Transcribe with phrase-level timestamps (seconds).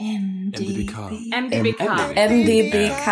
[0.00, 0.94] MDBK.
[1.32, 1.80] MDBK.
[2.14, 3.06] MDBK.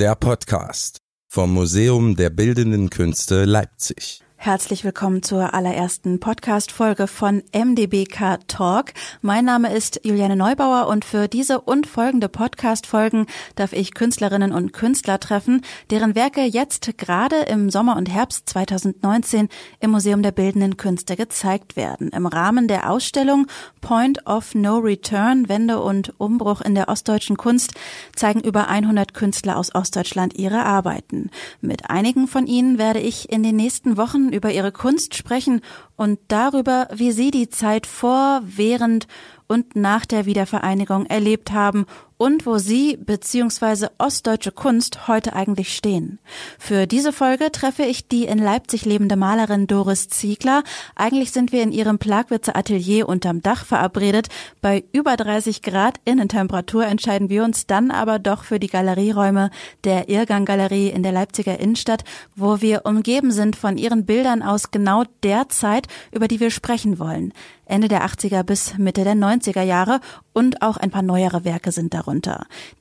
[0.00, 4.23] der Podcast vom Museum der Bildenden Künste Leipzig.
[4.36, 8.92] Herzlich willkommen zur allerersten Podcast-Folge von MDBK Talk.
[9.22, 13.24] Mein Name ist Juliane Neubauer und für diese und folgende Podcast-Folgen
[13.54, 19.48] darf ich Künstlerinnen und Künstler treffen, deren Werke jetzt gerade im Sommer und Herbst 2019
[19.80, 22.10] im Museum der Bildenden Künste gezeigt werden.
[22.10, 23.46] Im Rahmen der Ausstellung
[23.80, 27.72] Point of No Return, Wende und Umbruch in der ostdeutschen Kunst
[28.14, 31.30] zeigen über 100 Künstler aus Ostdeutschland ihre Arbeiten.
[31.62, 35.60] Mit einigen von ihnen werde ich in den nächsten Wochen über ihre Kunst sprechen
[35.96, 39.06] und darüber, wie sie die Zeit vor, während
[39.46, 43.88] und nach der Wiedervereinigung erlebt haben und wo sie bzw.
[43.98, 46.18] ostdeutsche Kunst heute eigentlich stehen.
[46.58, 50.62] Für diese Folge treffe ich die in Leipzig lebende Malerin Doris Ziegler.
[50.94, 54.28] Eigentlich sind wir in ihrem Plagwitzer Atelier unterm Dach verabredet.
[54.60, 59.50] Bei über 30 Grad Innentemperatur entscheiden wir uns dann aber doch für die Galerieräume
[59.82, 62.04] der Irrgang Galerie in der Leipziger Innenstadt,
[62.36, 66.98] wo wir umgeben sind von ihren Bildern aus genau der Zeit, über die wir sprechen
[66.98, 67.32] wollen.
[67.66, 70.00] Ende der 80er bis Mitte der 90er Jahre
[70.32, 72.03] und auch ein paar neuere Werke sind darunter.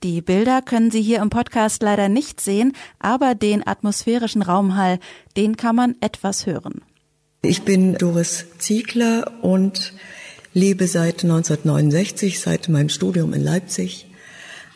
[0.03, 4.99] Die Bilder können Sie hier im Podcast leider nicht sehen, aber den atmosphärischen Raumhall,
[5.37, 6.81] den kann man etwas hören.
[7.41, 9.93] Ich bin Doris Ziegler und
[10.53, 14.07] lebe seit 1969, seit meinem Studium in Leipzig,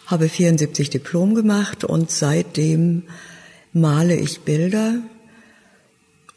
[0.06, 3.04] habe 74 Diplom gemacht und seitdem
[3.74, 4.96] male ich Bilder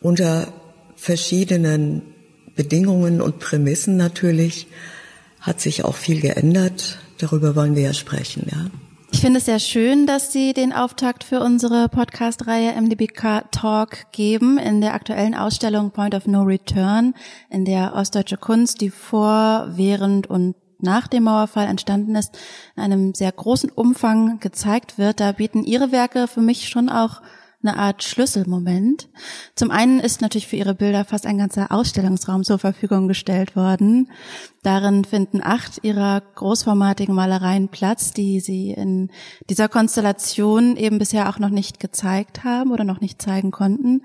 [0.00, 0.52] unter
[0.97, 2.02] verschiedenen
[2.55, 4.67] Bedingungen und Prämissen natürlich
[5.41, 6.98] hat sich auch viel geändert.
[7.21, 8.67] Darüber wollen wir ja sprechen, ja.
[9.13, 14.57] Ich finde es sehr schön, dass Sie den Auftakt für unsere Podcast-Reihe MDBK Talk geben
[14.57, 17.15] in der aktuellen Ausstellung Point of No Return,
[17.51, 22.39] in der ostdeutsche Kunst, die vor, während und nach dem Mauerfall entstanden ist,
[22.77, 25.20] in einem sehr großen Umfang gezeigt wird.
[25.20, 27.20] Da bieten Ihre Werke für mich schon auch
[27.63, 29.09] eine Art Schlüsselmoment.
[29.55, 34.11] Zum einen ist natürlich für ihre Bilder fast ein ganzer Ausstellungsraum zur Verfügung gestellt worden.
[34.63, 39.11] Darin finden acht ihrer großformatigen Malereien Platz, die sie in
[39.48, 44.03] dieser Konstellation eben bisher auch noch nicht gezeigt haben oder noch nicht zeigen konnten.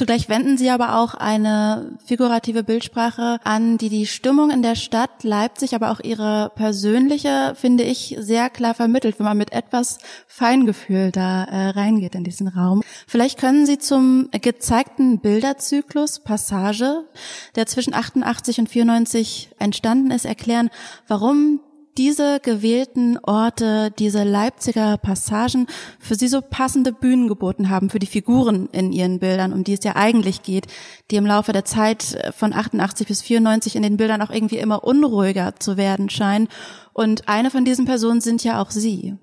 [0.00, 5.24] Zugleich wenden sie aber auch eine figurative Bildsprache an, die die Stimmung in der Stadt
[5.24, 11.10] Leipzig, aber auch ihre persönliche, finde ich, sehr klar vermittelt, wenn man mit etwas Feingefühl
[11.12, 12.82] da äh, reingeht in diesen Raum.
[13.06, 17.04] Vielleicht können Sie zum gezeigten Bilderzyklus Passage,
[17.54, 20.70] der zwischen 88 und 94 entstanden ist, erklären,
[21.08, 21.60] warum
[21.98, 25.66] diese gewählten Orte, diese Leipziger Passagen
[25.98, 29.74] für sie so passende Bühnen geboten haben für die Figuren in ihren Bildern, um die
[29.74, 30.66] es ja eigentlich geht,
[31.10, 34.84] die im Laufe der Zeit von 88 bis 94 in den Bildern auch irgendwie immer
[34.84, 36.48] unruhiger zu werden scheinen.
[36.92, 39.16] Und eine von diesen Personen sind ja auch Sie.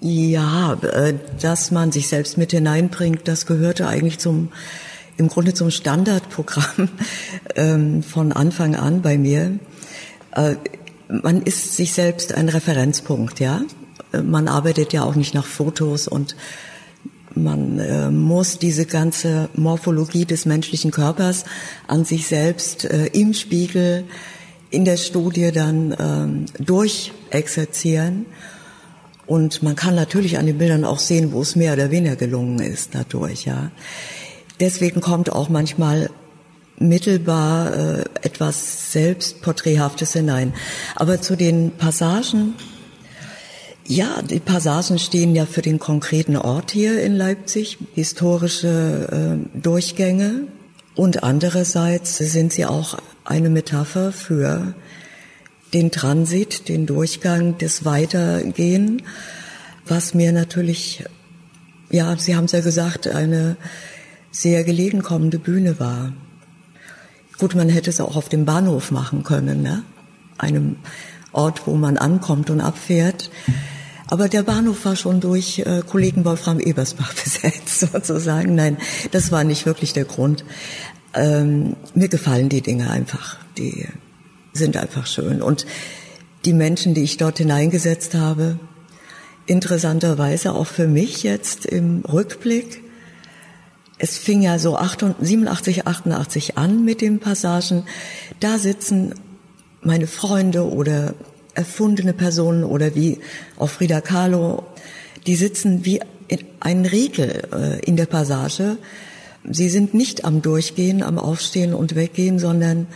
[0.00, 4.50] Ja, äh, dass man sich selbst mit hineinbringt, das gehörte eigentlich zum,
[5.16, 6.88] im Grunde zum Standardprogramm
[7.54, 9.58] ähm, von Anfang an bei mir
[10.32, 10.56] äh,
[11.08, 13.62] man ist sich selbst ein Referenzpunkt, ja.
[14.12, 16.36] Man arbeitet ja auch nicht nach Fotos und
[17.34, 21.44] man äh, muss diese ganze Morphologie des menschlichen Körpers
[21.86, 24.04] an sich selbst äh, im Spiegel
[24.70, 28.26] in der Studie dann ähm, durchexerzieren.
[29.26, 32.60] Und man kann natürlich an den Bildern auch sehen, wo es mehr oder weniger gelungen
[32.60, 33.70] ist dadurch, ja.
[34.58, 36.08] Deswegen kommt auch manchmal
[36.78, 40.52] mittelbar äh, etwas Selbstporträthaftes hinein.
[40.94, 42.54] Aber zu den Passagen,
[43.86, 50.48] ja, die Passagen stehen ja für den konkreten Ort hier in Leipzig, historische äh, Durchgänge.
[50.94, 54.74] Und andererseits sind sie auch eine Metapher für
[55.74, 59.02] den Transit, den Durchgang, das Weitergehen,
[59.86, 61.04] was mir natürlich,
[61.90, 63.56] ja, Sie haben es ja gesagt, eine
[64.30, 66.12] sehr gelegen kommende Bühne war.
[67.38, 69.82] Gut, man hätte es auch auf dem Bahnhof machen können, ne?
[70.38, 70.76] einem
[71.32, 73.30] Ort, wo man ankommt und abfährt.
[74.08, 78.54] Aber der Bahnhof war schon durch äh, Kollegen Wolfram Ebersbach besetzt, sozusagen.
[78.54, 78.78] Nein,
[79.10, 80.44] das war nicht wirklich der Grund.
[81.14, 83.36] Ähm, mir gefallen die Dinge einfach.
[83.58, 83.86] Die
[84.52, 85.42] sind einfach schön.
[85.42, 85.66] Und
[86.44, 88.58] die Menschen, die ich dort hineingesetzt habe,
[89.46, 92.82] interessanterweise auch für mich jetzt im Rückblick,
[93.98, 97.84] es fing ja so 87, 88 an mit den Passagen.
[98.40, 99.14] Da sitzen
[99.80, 101.14] meine Freunde oder
[101.54, 103.20] erfundene Personen oder wie
[103.56, 104.64] auch Frida Kahlo,
[105.26, 108.78] die sitzen wie in ein Riegel äh, in der Passage
[109.50, 112.86] sie sind nicht am Durchgehen, am Aufstehen und Weggehen, sondern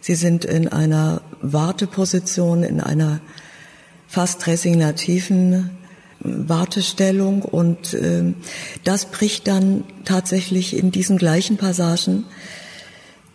[0.00, 3.20] sie sind in einer Warteposition, in einer
[4.06, 5.70] fast resignativen
[6.20, 8.34] Wartestellung und äh,
[8.84, 12.24] das bricht dann tatsächlich in diesen gleichen Passagen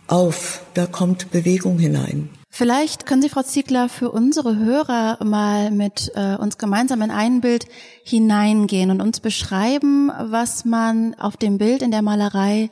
[0.06, 0.62] auf.
[0.74, 2.30] Da kommt Bewegung hinein.
[2.54, 7.40] Vielleicht können Sie, Frau Ziegler, für unsere Hörer mal mit äh, uns gemeinsam in ein
[7.40, 7.66] Bild
[8.04, 12.68] hineingehen und uns beschreiben, was man auf dem Bild in der Malerei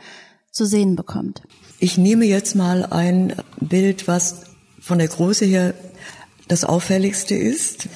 [0.51, 1.41] zu sehen bekommt.
[1.79, 4.43] Ich nehme jetzt mal ein Bild, was
[4.81, 5.73] von der Größe her
[6.47, 7.89] das auffälligste ist,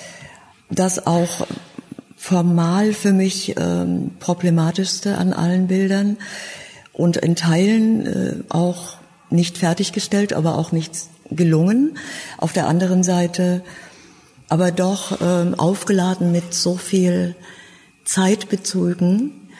[0.71, 1.47] das auch
[2.25, 6.17] formal für mich ähm, problematischste an allen Bildern
[6.95, 8.97] und in Teilen äh, auch
[9.29, 10.95] nicht fertiggestellt, aber auch nicht
[11.31, 11.99] gelungen.
[12.39, 13.63] Auf der anderen Seite
[14.49, 17.37] aber doch ähm, aufgeladen mit so viel
[18.07, 19.51] Zeitbezügen,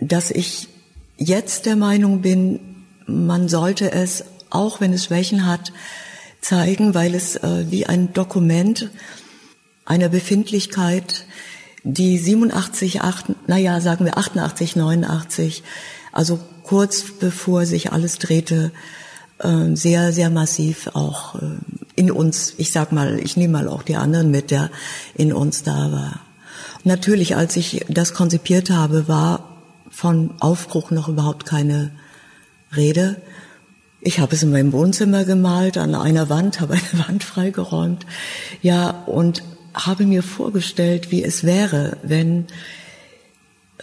[0.00, 0.68] dass ich
[1.16, 2.60] jetzt der Meinung bin,
[3.06, 5.72] man sollte es, auch wenn es Schwächen hat,
[6.42, 8.90] zeigen, weil es äh, wie ein Dokument
[9.86, 11.24] einer Befindlichkeit,
[11.82, 15.62] die 87, 8, naja, sagen wir 88, 89,
[16.12, 18.72] also kurz bevor sich alles drehte,
[19.38, 21.58] äh, sehr, sehr massiv auch äh,
[21.96, 24.70] in uns, ich sag mal, ich nehme mal auch die anderen mit, der
[25.14, 26.20] in uns da war.
[26.84, 29.58] Natürlich, als ich das konzipiert habe, war
[29.90, 31.90] von Aufbruch noch überhaupt keine
[32.74, 33.20] Rede.
[34.00, 38.06] Ich habe es in meinem Wohnzimmer gemalt, an einer Wand, habe eine Wand freigeräumt.
[38.62, 39.42] Ja, und
[39.74, 42.46] habe mir vorgestellt, wie es wäre, wenn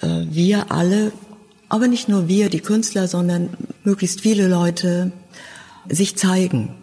[0.02, 1.12] äh, wir alle,
[1.70, 3.50] aber nicht nur wir, die Künstler, sondern
[3.84, 5.12] möglichst viele Leute
[5.90, 6.76] sich zeigen.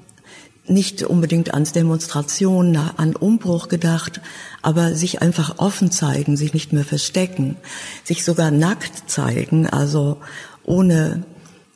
[0.67, 4.23] Nicht unbedingt ans Demonstration, an Umbruch gedacht,
[4.63, 7.57] aber sich einfach offen zeigen, sich nicht mehr verstecken,
[8.03, 10.19] sich sogar nackt zeigen, also
[10.65, 11.25] ohne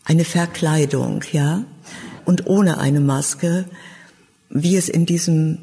[0.05, 1.65] eine Verkleidung, ja,
[2.25, 3.67] und ohne eine Maske,
[4.49, 5.59] wie es in diesem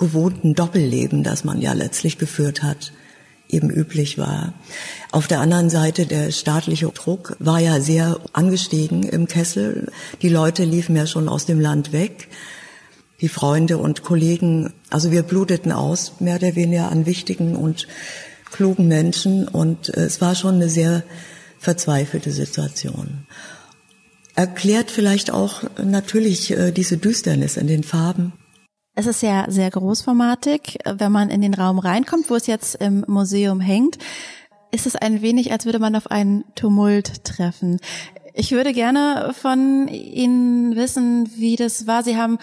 [0.00, 2.92] gewohnten Doppelleben, das man ja letztlich geführt hat,
[3.48, 4.54] eben üblich war.
[5.12, 9.92] Auf der anderen Seite der staatliche Druck war ja sehr angestiegen im Kessel.
[10.22, 12.28] Die Leute liefen ja schon aus dem Land weg.
[13.20, 17.86] Die Freunde und Kollegen, also wir bluteten aus, mehr oder weniger an wichtigen und
[18.50, 21.02] klugen Menschen und es war schon eine sehr
[21.58, 23.26] verzweifelte Situation.
[24.34, 28.32] Erklärt vielleicht auch natürlich äh, diese Düsternis in den Farben.
[29.00, 30.80] Es ist ja sehr großformatig.
[30.84, 33.96] Wenn man in den Raum reinkommt, wo es jetzt im Museum hängt,
[34.72, 37.80] ist es ein wenig, als würde man auf einen Tumult treffen.
[38.34, 42.02] Ich würde gerne von Ihnen wissen, wie das war.
[42.02, 42.36] Sie haben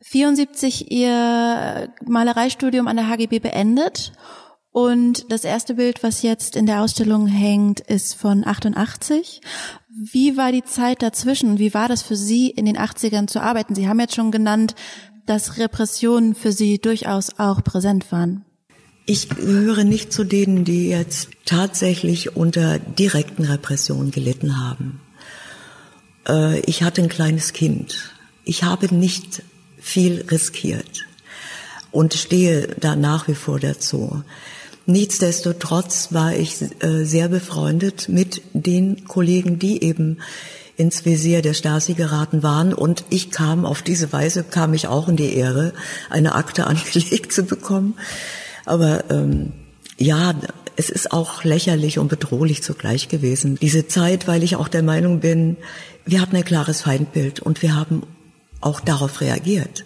[0.00, 4.12] 74 Ihr Malereistudium an der HGB beendet
[4.72, 9.40] und das erste Bild, was jetzt in der Ausstellung hängt, ist von 88.
[9.88, 11.58] Wie war die Zeit dazwischen?
[11.58, 13.74] Wie war das für Sie in den 80ern zu arbeiten?
[13.74, 14.76] Sie haben jetzt schon genannt,
[15.26, 18.44] dass Repressionen für Sie durchaus auch präsent waren?
[19.06, 25.00] Ich gehöre nicht zu denen, die jetzt tatsächlich unter direkten Repressionen gelitten haben.
[26.28, 28.10] Äh, ich hatte ein kleines Kind.
[28.44, 29.42] Ich habe nicht
[29.80, 31.06] viel riskiert
[31.90, 34.22] und stehe da nach wie vor dazu.
[34.86, 40.18] Nichtsdestotrotz war ich äh, sehr befreundet mit den Kollegen, die eben
[40.76, 45.08] ins Visier der Stasi geraten waren und ich kam auf diese Weise, kam ich auch
[45.08, 45.72] in die Ehre,
[46.08, 47.94] eine Akte angelegt zu bekommen.
[48.66, 49.52] Aber ähm,
[49.98, 50.34] ja,
[50.76, 53.58] es ist auch lächerlich und bedrohlich zugleich gewesen.
[53.60, 55.56] Diese Zeit, weil ich auch der Meinung bin,
[56.06, 58.02] wir hatten ein klares Feindbild und wir haben
[58.60, 59.84] auch darauf reagiert.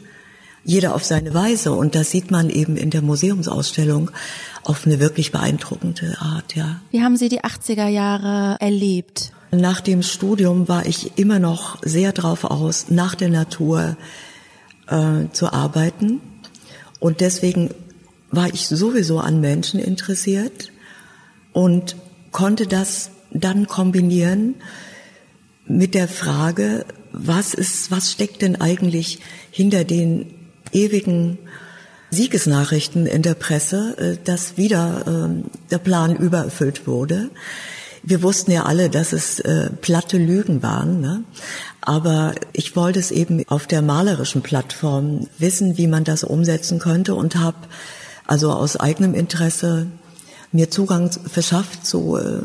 [0.64, 4.10] Jeder auf seine Weise und das sieht man eben in der Museumsausstellung
[4.62, 6.80] auf eine wirklich beeindruckende Art, ja.
[6.90, 9.32] Wie haben Sie die 80er Jahre erlebt?
[9.60, 13.96] Nach dem Studium war ich immer noch sehr drauf aus, nach der Natur
[14.88, 16.20] äh, zu arbeiten.
[17.00, 17.70] Und deswegen
[18.30, 20.72] war ich sowieso an Menschen interessiert
[21.52, 21.96] und
[22.32, 24.56] konnte das dann kombinieren
[25.66, 29.20] mit der Frage, was ist, was steckt denn eigentlich
[29.50, 30.34] hinter den
[30.72, 31.38] ewigen
[32.10, 37.30] Siegesnachrichten in der Presse, äh, dass wieder äh, der Plan übererfüllt wurde
[38.06, 41.24] wir wussten ja alle, dass es äh, platte Lügen waren, ne?
[41.80, 47.14] aber ich wollte es eben auf der malerischen Plattform wissen, wie man das umsetzen könnte
[47.14, 47.56] und habe
[48.26, 49.86] also aus eigenem Interesse
[50.52, 52.42] mir Zugang verschafft zu äh,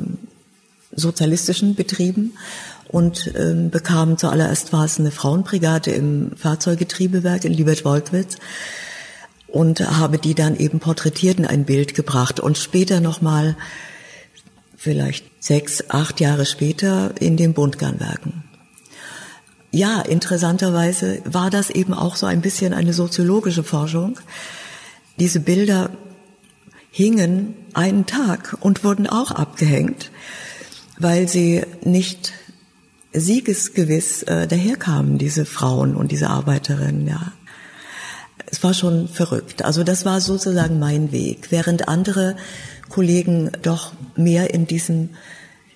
[0.91, 2.33] sozialistischen Betrieben
[2.87, 8.37] und äh, bekam zuallererst war es eine Frauenbrigade im Fahrzeuggetriebewerk in Liebert-Wolkwitz
[9.47, 13.55] und habe die dann eben porträtiert in ein Bild gebracht und später nochmal
[14.79, 18.43] vielleicht sechs, acht Jahre später in den Buntgarnwerken.
[19.71, 24.19] Ja, interessanterweise war das eben auch so ein bisschen eine soziologische Forschung.
[25.19, 25.91] Diese Bilder
[26.91, 30.11] hingen einen Tag und wurden auch abgehängt,
[30.97, 32.33] weil sie nicht
[33.11, 37.33] siegesgewiss äh, daherkamen, diese Frauen und diese Arbeiterinnen, ja.
[38.51, 39.63] Es war schon verrückt.
[39.63, 42.35] Also das war sozusagen mein Weg, während andere
[42.89, 45.09] Kollegen doch mehr in diesem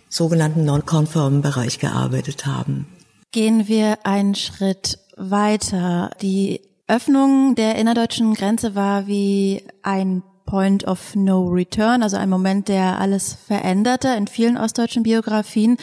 [0.10, 2.88] sogenannten non-conformen Bereich gearbeitet haben.
[3.32, 6.12] Gehen wir einen Schritt weiter.
[6.22, 12.68] Die Öffnung der innerdeutschen Grenze war wie ein Point of No Return, also ein Moment,
[12.68, 15.78] der alles veränderte in vielen ostdeutschen Biografien.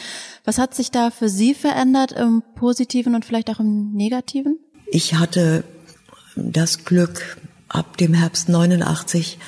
[0.45, 4.59] Was hat sich da für Sie verändert im Positiven und vielleicht auch im Negativen?
[4.87, 5.63] Ich hatte
[6.35, 9.39] das Glück, ab dem Herbst 89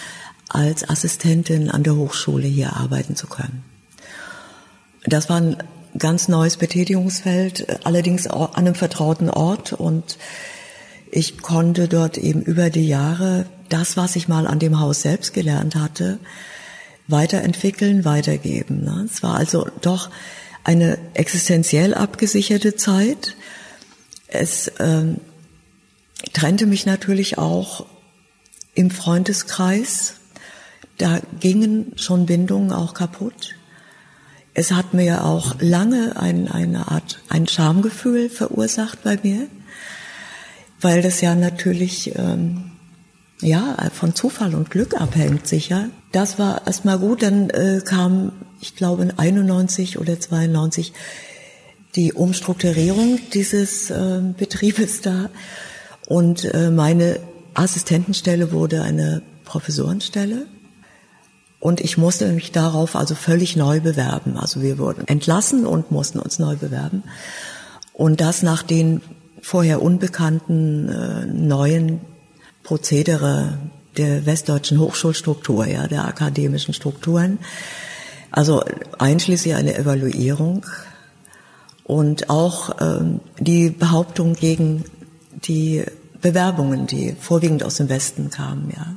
[0.49, 3.63] als Assistentin an der Hochschule hier arbeiten zu können.
[5.05, 5.57] Das war ein
[5.97, 10.17] ganz neues Betätigungsfeld, allerdings an einem vertrauten Ort und
[11.11, 15.33] ich konnte dort eben über die Jahre das, was ich mal an dem Haus selbst
[15.33, 16.19] gelernt hatte,
[17.07, 18.83] weiterentwickeln, weitergeben.
[18.83, 19.07] Ne?
[19.11, 20.09] Es war also doch
[20.63, 23.35] eine existenziell abgesicherte Zeit.
[24.27, 25.17] Es ähm,
[26.31, 27.85] trennte mich natürlich auch
[28.75, 30.15] im Freundeskreis.
[30.97, 33.55] Da gingen schon Bindungen auch kaputt.
[34.53, 39.47] Es hat mir auch lange ein, eine Art, ein Schamgefühl verursacht bei mir,
[40.79, 42.71] weil das ja natürlich ähm,
[43.41, 45.89] ja, von Zufall und Glück abhängt sicher.
[46.11, 50.93] Das war erstmal gut, dann äh, kam, ich glaube, in 91 oder 92
[51.95, 55.29] die Umstrukturierung dieses äh, Betriebes da
[56.07, 57.19] und äh, meine
[57.53, 60.48] Assistentenstelle wurde eine Professorenstelle.
[61.60, 64.36] Und ich musste mich darauf also völlig neu bewerben.
[64.38, 67.03] Also wir wurden entlassen und mussten uns neu bewerben.
[67.93, 69.01] Und das nach den
[69.41, 72.01] vorher unbekannten äh, neuen
[72.63, 73.57] Prozedere
[73.98, 77.39] der westdeutschen Hochschulstruktur, ja, der akademischen Strukturen.
[78.31, 78.63] Also
[78.98, 80.65] einschließlich eine Evaluierung
[81.83, 84.86] und auch ähm, die Behauptung gegen
[85.45, 85.83] die
[86.21, 88.95] Bewerbungen, die vorwiegend aus dem Westen kamen, ja.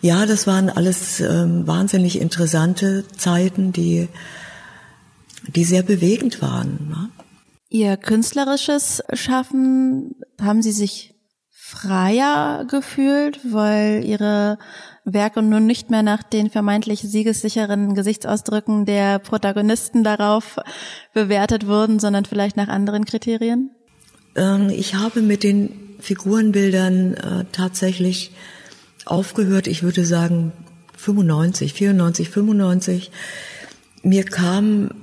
[0.00, 4.08] Ja, das waren alles ähm, wahnsinnig interessante Zeiten, die,
[5.48, 6.88] die sehr bewegend waren.
[6.88, 7.10] Ne?
[7.68, 11.14] Ihr künstlerisches Schaffen haben Sie sich
[11.50, 14.58] freier gefühlt, weil ihre
[15.04, 20.58] Werke nun nicht mehr nach den vermeintlich siegessicheren Gesichtsausdrücken der Protagonisten darauf
[21.12, 23.70] bewertet wurden, sondern vielleicht nach anderen Kriterien?
[24.38, 28.30] Ähm, ich habe mit den Figurenbildern äh, tatsächlich
[29.04, 30.52] aufgehört, ich würde sagen
[30.96, 33.10] 95, 94, 95.
[34.02, 34.94] Mir kamen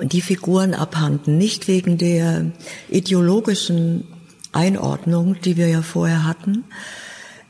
[0.00, 2.46] die Figuren abhanden, nicht wegen der
[2.88, 4.04] ideologischen
[4.52, 6.64] Einordnung, die wir ja vorher hatten,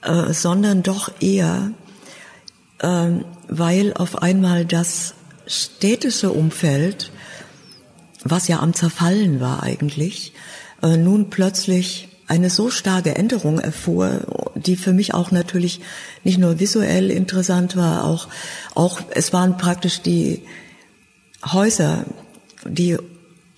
[0.02, 1.72] äh, sondern doch eher,
[2.80, 3.10] äh,
[3.48, 5.14] weil auf einmal das
[5.46, 7.12] städtische Umfeld,
[8.24, 10.32] was ja am Zerfallen war eigentlich,
[10.82, 15.80] äh, nun plötzlich eine so starke Änderung erfuhr, die für mich auch natürlich
[16.24, 18.28] nicht nur visuell interessant war, auch,
[18.74, 20.42] auch es waren praktisch die
[21.44, 22.04] Häuser,
[22.64, 22.96] die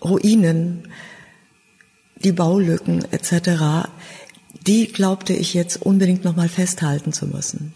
[0.05, 0.89] Ruinen,
[2.17, 3.89] die Baulücken etc.,
[4.67, 7.73] die glaubte ich jetzt unbedingt nochmal festhalten zu müssen.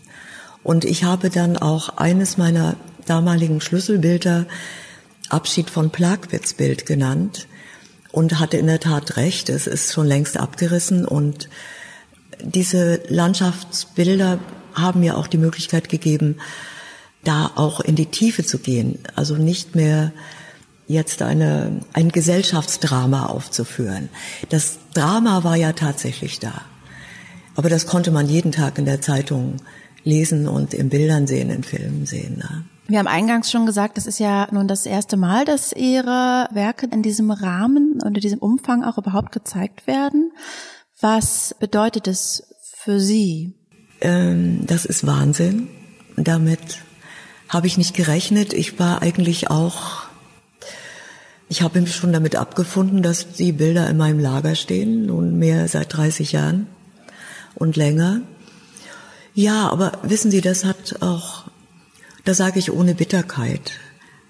[0.63, 4.47] Und ich habe dann auch eines meiner damaligen Schlüsselbilder
[5.31, 7.47] Abschied von Plagwitz Bild genannt
[8.13, 11.49] und hatte in der Tat recht, es ist schon längst abgerissen und
[12.41, 14.39] diese Landschaftsbilder
[14.75, 16.37] haben mir auch die Möglichkeit gegeben,
[17.25, 20.13] da auch in die Tiefe zu gehen, also nicht mehr
[20.89, 24.09] jetzt eine, ein Gesellschaftsdrama aufzuführen.
[24.51, 26.63] Das Drama war ja tatsächlich da.
[27.55, 29.57] Aber das konnte man jeden Tag in der Zeitung
[30.05, 32.39] lesen und in Bildern sehen, in Filmen sehen.
[32.39, 32.65] Ne?
[32.93, 36.87] Wir haben eingangs schon gesagt, das ist ja nun das erste Mal, dass Ihre Werke
[36.93, 40.31] in diesem Rahmen und in diesem Umfang auch überhaupt gezeigt werden.
[41.01, 43.55] Was bedeutet es für Sie?
[44.03, 45.69] Ähm, das ist Wahnsinn.
[46.19, 46.83] Damit
[47.49, 48.53] habe ich nicht gerechnet.
[48.53, 50.03] Ich war eigentlich auch
[51.49, 55.67] ich habe mich schon damit abgefunden, dass die Bilder in meinem Lager stehen, nun mehr
[55.67, 56.67] seit 30 Jahren
[57.55, 58.21] und länger.
[59.35, 61.42] Ja, aber wissen Sie, das hat auch,
[62.25, 63.73] da sage ich ohne Bitterkeit.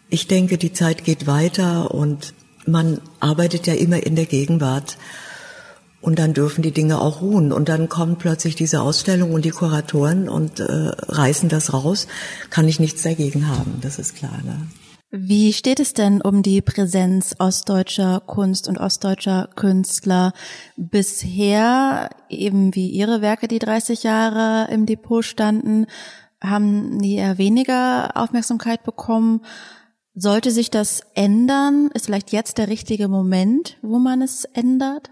[0.09, 2.35] Ich denke, die Zeit geht weiter und
[2.67, 4.99] man arbeitet ja immer in der Gegenwart.
[6.01, 7.53] Und dann dürfen die Dinge auch ruhen.
[7.53, 12.09] Und dann kommt plötzlich diese Ausstellung und die Kuratoren und äh, reißen das raus.
[12.51, 14.41] Kann ich nichts dagegen haben, das ist klar.
[14.45, 14.67] Ne?
[15.15, 20.33] Wie steht es denn um die Präsenz ostdeutscher Kunst und ostdeutscher Künstler
[20.77, 25.87] bisher, eben wie Ihre Werke, die 30 Jahre im Depot standen,
[26.43, 29.43] haben die eher weniger Aufmerksamkeit bekommen?
[30.15, 31.91] Sollte sich das ändern?
[31.95, 35.11] Ist vielleicht jetzt der richtige Moment, wo man es ändert?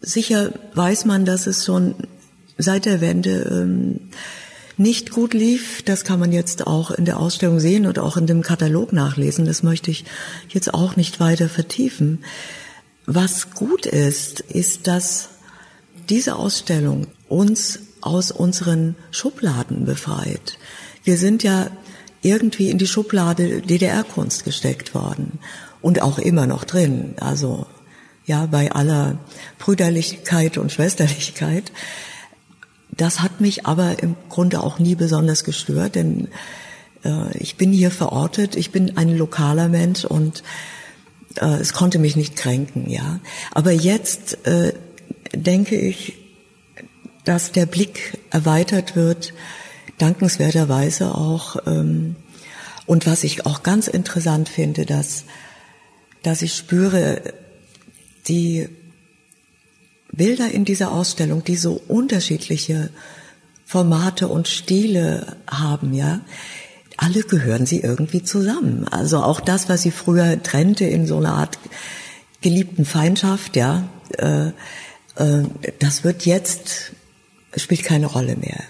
[0.00, 1.94] Sicher weiß man, dass es schon
[2.58, 4.10] seit der Wende ähm,
[4.76, 5.82] nicht gut lief.
[5.82, 9.46] Das kann man jetzt auch in der Ausstellung sehen und auch in dem Katalog nachlesen.
[9.46, 10.04] Das möchte ich
[10.48, 12.24] jetzt auch nicht weiter vertiefen.
[13.06, 15.28] Was gut ist, ist, dass
[16.08, 20.58] diese Ausstellung uns aus unseren Schubladen befreit.
[21.04, 21.70] Wir sind ja
[22.22, 25.38] irgendwie in die Schublade DDR-Kunst gesteckt worden
[25.82, 27.14] und auch immer noch drin.
[27.20, 27.66] Also
[28.24, 29.18] ja, bei aller
[29.58, 31.70] Brüderlichkeit und Schwesterlichkeit.
[32.90, 36.28] Das hat mich aber im Grunde auch nie besonders gestört, denn
[37.04, 40.42] äh, ich bin hier verortet, ich bin ein lokaler Mensch und
[41.36, 43.20] äh, es konnte mich nicht kränken, ja.
[43.52, 44.72] Aber jetzt äh,
[45.34, 46.25] denke ich,
[47.26, 49.34] dass der Blick erweitert wird,
[49.98, 51.56] dankenswerterweise auch.
[51.66, 52.16] Ähm,
[52.86, 55.24] und was ich auch ganz interessant finde, dass,
[56.22, 57.20] dass ich spüre,
[58.28, 58.68] die
[60.12, 62.90] Bilder in dieser Ausstellung, die so unterschiedliche
[63.64, 66.20] Formate und Stile haben, ja,
[66.96, 68.86] alle gehören sie irgendwie zusammen.
[68.88, 71.58] Also auch das, was sie früher trennte in so einer Art
[72.40, 74.46] geliebten Feindschaft, ja, äh,
[75.16, 75.42] äh,
[75.80, 76.92] das wird jetzt
[77.56, 78.64] spielt keine Rolle mehr.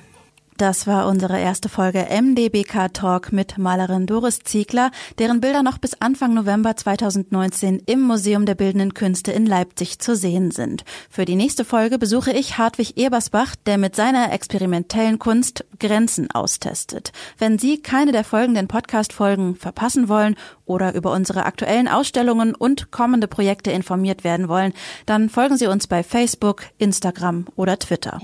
[0.56, 6.00] Das war unsere erste Folge MDBK Talk mit Malerin Doris Ziegler, deren Bilder noch bis
[6.00, 10.84] Anfang November 2019 im Museum der Bildenden Künste in Leipzig zu sehen sind.
[11.10, 17.12] Für die nächste Folge besuche ich Hartwig Ebersbach, der mit seiner experimentellen Kunst Grenzen austestet.
[17.36, 23.28] Wenn Sie keine der folgenden Podcast-Folgen verpassen wollen oder über unsere aktuellen Ausstellungen und kommende
[23.28, 24.72] Projekte informiert werden wollen,
[25.04, 28.18] dann folgen Sie uns bei Facebook, Instagram oder Twitter.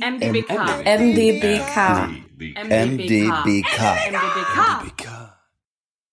[0.00, 0.84] MDBK.
[0.96, 1.76] MDBK.
[2.38, 3.80] MDBK.
[4.12, 5.04] MDBK.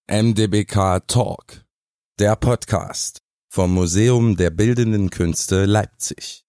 [0.09, 1.63] MDBK Talk,
[2.17, 6.39] der Podcast vom Museum der Bildenden Künste Leipzig.